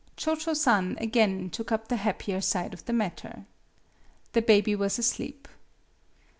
[0.17, 3.45] Cho Cho San again took up the happier side of the matter.
[4.33, 5.47] The baby was asleep.